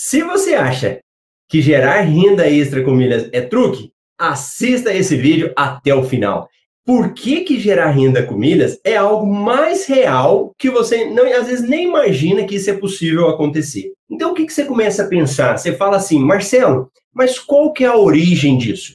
[0.00, 1.00] Se você acha
[1.48, 6.48] que gerar renda extra com milhas é truque, assista esse vídeo até o final.
[6.86, 11.48] Por que, que gerar renda com milhas é algo mais real que você não, às
[11.48, 13.90] vezes nem imagina que isso é possível acontecer?
[14.08, 15.58] Então o que, que você começa a pensar?
[15.58, 18.92] Você fala assim, Marcelo, mas qual que é a origem disso?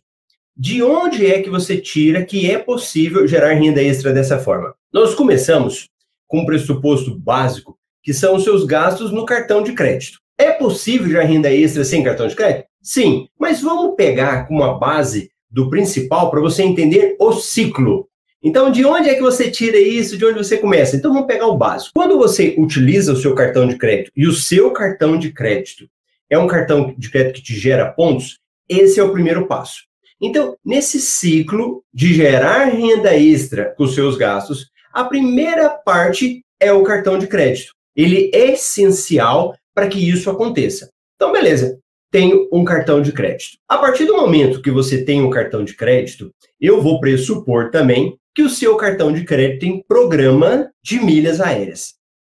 [0.55, 4.73] De onde é que você tira que é possível gerar renda extra dessa forma?
[4.93, 5.89] Nós começamos
[6.27, 10.22] com um pressuposto básico, que são os seus gastos no cartão de crédito.
[10.37, 12.67] É possível gerar renda extra sem cartão de crédito?
[12.81, 18.07] Sim, mas vamos pegar como uma base do principal para você entender o ciclo.
[18.41, 20.17] Então, de onde é que você tira isso?
[20.17, 20.95] De onde você começa?
[20.95, 21.91] Então, vamos pegar o básico.
[21.95, 25.87] Quando você utiliza o seu cartão de crédito e o seu cartão de crédito
[26.29, 29.83] é um cartão de crédito que te gera pontos, esse é o primeiro passo.
[30.19, 36.73] Então, nesse ciclo de gerar renda extra com os seus gastos, a primeira parte é
[36.73, 37.73] o cartão de crédito.
[37.95, 40.89] Ele é essencial para que isso aconteça.
[41.15, 41.79] Então, beleza,
[42.11, 43.57] tenho um cartão de crédito.
[43.67, 48.17] A partir do momento que você tem um cartão de crédito, eu vou pressupor também
[48.35, 51.95] que o seu cartão de crédito tem programa de milhas aéreas.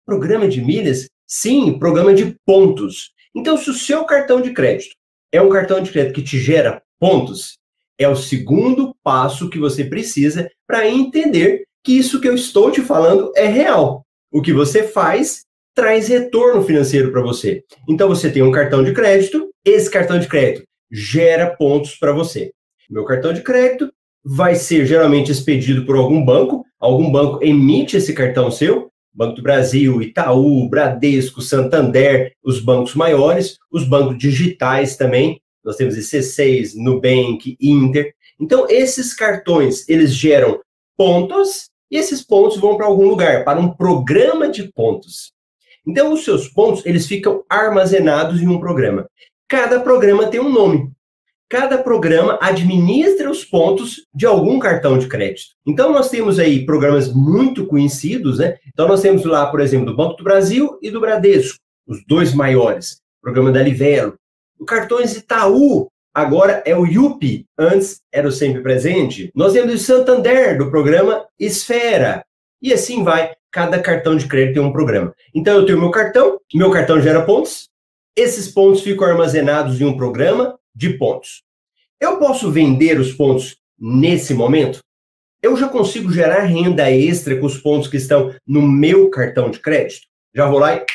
[0.06, 1.08] Programa de milhas?
[1.26, 3.12] Sim, programa de pontos.
[3.34, 4.94] Então, se o seu cartão de crédito
[5.32, 7.58] é um cartão de crédito que te gera pontos,
[7.98, 12.80] é o segundo passo que você precisa para entender que isso que eu estou te
[12.80, 14.04] falando é real.
[14.32, 15.43] O que você faz
[15.74, 17.62] traz retorno financeiro para você.
[17.88, 22.52] Então você tem um cartão de crédito, esse cartão de crédito gera pontos para você.
[22.88, 23.92] Meu cartão de crédito
[24.24, 29.42] vai ser geralmente expedido por algum banco, algum banco emite esse cartão seu, Banco do
[29.42, 37.56] Brasil, Itaú, Bradesco, Santander, os bancos maiores, os bancos digitais também, nós temos IC6, Nubank,
[37.60, 38.12] Inter.
[38.38, 40.60] Então, esses cartões, eles geram
[40.96, 45.32] pontos e esses pontos vão para algum lugar, para um programa de pontos.
[45.86, 49.06] Então, os seus pontos, eles ficam armazenados em um programa.
[49.48, 50.90] Cada programa tem um nome.
[51.48, 55.50] Cada programa administra os pontos de algum cartão de crédito.
[55.66, 58.56] Então, nós temos aí programas muito conhecidos, né?
[58.66, 62.34] Então, nós temos lá, por exemplo, do Banco do Brasil e do Bradesco, os dois
[62.34, 63.00] maiores.
[63.22, 64.14] Programa da Livelo.
[64.58, 69.30] O Cartões Itaú, agora é o Yupi, antes era o Sempre Presente.
[69.34, 72.24] Nós temos o Santander, do programa Esfera.
[72.64, 75.14] E assim vai, cada cartão de crédito tem um programa.
[75.34, 77.68] Então eu tenho meu cartão, meu cartão gera pontos,
[78.16, 81.42] esses pontos ficam armazenados em um programa de pontos.
[82.00, 84.78] Eu posso vender os pontos nesse momento?
[85.42, 89.58] Eu já consigo gerar renda extra com os pontos que estão no meu cartão de
[89.58, 90.06] crédito?
[90.34, 90.86] Já vou lá e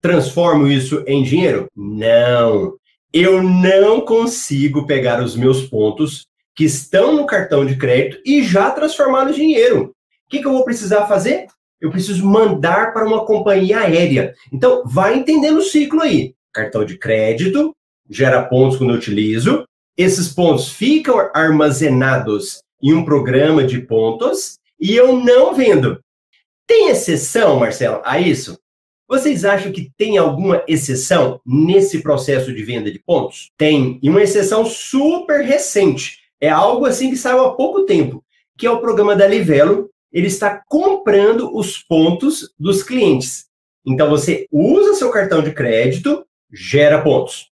[0.00, 1.66] transformo isso em dinheiro?
[1.76, 2.74] Não.
[3.12, 8.70] Eu não consigo pegar os meus pontos que estão no cartão de crédito e já
[8.70, 9.94] transformá-los em dinheiro.
[10.26, 11.46] O que, que eu vou precisar fazer?
[11.80, 14.34] Eu preciso mandar para uma companhia aérea.
[14.52, 16.34] Então, vai entendendo o ciclo aí.
[16.52, 17.74] Cartão de crédito
[18.08, 19.64] gera pontos quando eu utilizo.
[19.96, 26.00] Esses pontos ficam armazenados em um programa de pontos e eu não vendo.
[26.66, 28.58] Tem exceção, Marcelo, a isso?
[29.08, 33.52] Vocês acham que tem alguma exceção nesse processo de venda de pontos?
[33.56, 36.18] Tem, e uma exceção super recente.
[36.40, 38.24] É algo assim que saiu há pouco tempo,
[38.58, 39.88] que é o programa da Livelo.
[40.16, 43.48] Ele está comprando os pontos dos clientes.
[43.86, 47.50] Então você usa seu cartão de crédito, gera pontos.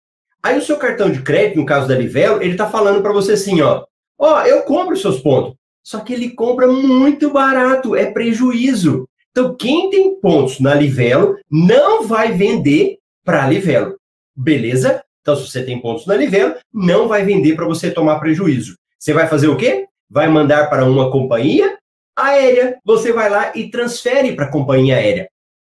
[0.42, 3.34] Aí o seu cartão de crédito, no caso da Livelo, ele está falando para você
[3.34, 3.84] assim, ó,
[4.18, 5.54] ó, eu compro seus pontos.
[5.84, 9.08] Só que ele compra muito barato, é prejuízo.
[9.30, 13.96] Então, quem tem pontos na Livelo não vai vender para a Livelo.
[14.34, 15.00] Beleza?
[15.22, 18.76] Então, se você tem pontos na Livelo, não vai vender para você tomar prejuízo.
[18.98, 19.86] Você vai fazer o quê?
[20.10, 21.78] Vai mandar para uma companhia
[22.18, 22.78] aérea.
[22.84, 25.28] Você vai lá e transfere para a companhia aérea.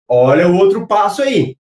[0.08, 1.56] Olha o outro passo aí.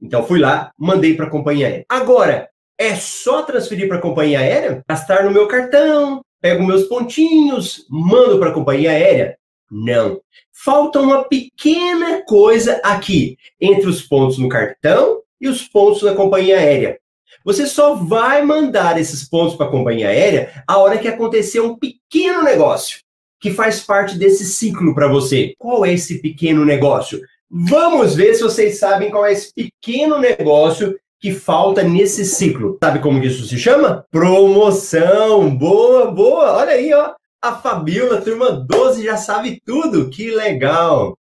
[0.00, 1.86] Então, fui lá, mandei para a companhia aérea.
[1.88, 4.82] Agora, é só transferir para a companhia aérea?
[4.88, 9.38] Gastar no meu cartão, pego meus pontinhos, mando para a companhia aérea?
[9.70, 10.20] Não.
[10.52, 16.58] Falta uma pequena coisa aqui entre os pontos no cartão e os pontos na companhia
[16.58, 16.98] aérea.
[17.44, 21.76] Você só vai mandar esses pontos para a companhia aérea a hora que acontecer um
[21.76, 23.03] pequeno negócio
[23.44, 25.52] que faz parte desse ciclo para você.
[25.58, 27.20] Qual é esse pequeno negócio?
[27.50, 32.78] Vamos ver se vocês sabem qual é esse pequeno negócio que falta nesse ciclo.
[32.82, 34.02] Sabe como isso se chama?
[34.10, 35.54] Promoção.
[35.54, 36.54] Boa, boa.
[36.54, 37.12] Olha aí, ó.
[37.42, 40.08] A Fabiola, turma 12, já sabe tudo.
[40.08, 41.14] Que legal!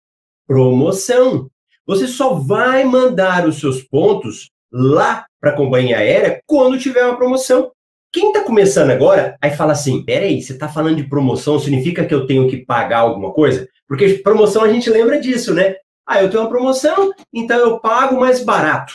[0.46, 1.48] Promoção.
[1.86, 7.16] Você só vai mandar os seus pontos lá para a companhia aérea quando tiver uma
[7.16, 7.72] promoção.
[8.12, 12.14] Quem está começando agora, aí fala assim: peraí, você está falando de promoção, significa que
[12.14, 13.68] eu tenho que pagar alguma coisa?
[13.86, 15.76] Porque promoção a gente lembra disso, né?
[16.06, 18.94] Ah, eu tenho uma promoção, então eu pago mais barato.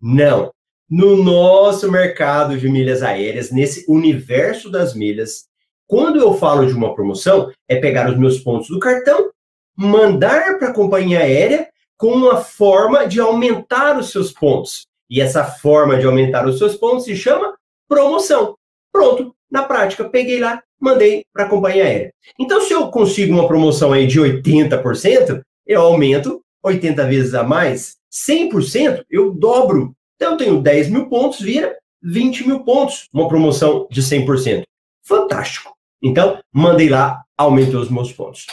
[0.00, 0.52] Não.
[0.88, 5.46] no nosso mercado de milhas aéreas, nesse universo das milhas,
[5.86, 9.30] quando eu falo de uma promoção, é pegar os meus pontos do cartão,
[9.76, 14.86] mandar para a companhia aérea com uma forma de aumentar os seus pontos.
[15.08, 17.54] E essa forma de aumentar os seus pontos se chama
[17.88, 18.56] promoção.
[18.92, 22.14] Pronto, na prática, peguei lá, mandei para a companhia aérea.
[22.38, 27.96] Então, se eu consigo uma promoção aí de 80%, eu aumento 80 vezes a mais,
[28.28, 29.94] 100%, eu dobro.
[30.16, 34.62] Então, eu tenho 10 mil pontos, vira 20 mil pontos, uma promoção de 100%.
[35.02, 35.74] Fantástico.
[36.02, 38.46] Então, mandei lá, aumentou os meus pontos.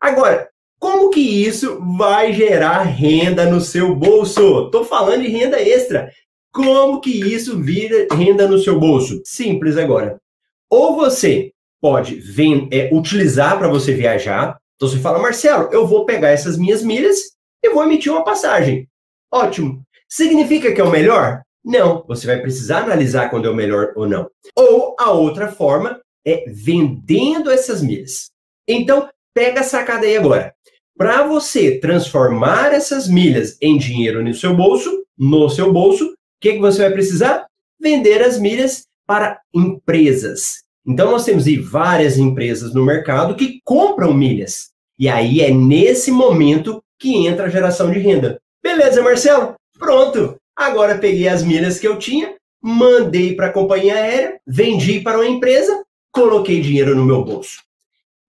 [0.00, 0.48] Agora,
[0.78, 4.66] como que isso vai gerar renda no seu bolso?
[4.66, 6.12] Estou falando de renda extra.
[6.58, 9.22] Como que isso vira renda no seu bolso?
[9.24, 10.20] Simples agora.
[10.68, 14.58] Ou você pode vem, é, utilizar para você viajar.
[14.74, 17.16] Então você fala, Marcelo, eu vou pegar essas minhas milhas
[17.62, 18.88] e vou emitir uma passagem.
[19.32, 19.84] Ótimo.
[20.08, 21.42] Significa que é o melhor?
[21.64, 22.04] Não.
[22.08, 24.28] Você vai precisar analisar quando é o melhor ou não.
[24.56, 28.32] Ou a outra forma é vendendo essas milhas.
[28.66, 30.52] Então, pega a sacada aí agora.
[30.96, 36.58] Para você transformar essas milhas em dinheiro no seu bolso, no seu bolso, que, que
[36.58, 37.46] você vai precisar?
[37.80, 40.62] Vender as milhas para empresas.
[40.86, 44.70] Então, nós temos aí várias empresas no mercado que compram milhas.
[44.98, 48.40] E aí é nesse momento que entra a geração de renda.
[48.62, 49.54] Beleza, Marcelo?
[49.78, 50.36] Pronto!
[50.56, 55.28] Agora peguei as milhas que eu tinha, mandei para a companhia aérea, vendi para uma
[55.28, 57.62] empresa, coloquei dinheiro no meu bolso.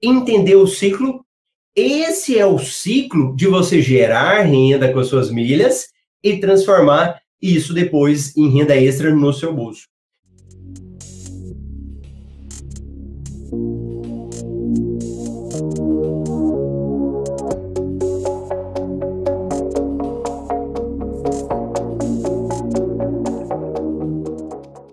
[0.01, 1.25] Entendeu o ciclo?
[1.75, 5.87] Esse é o ciclo de você gerar renda com as suas milhas
[6.23, 9.87] e transformar isso depois em renda extra no seu bolso.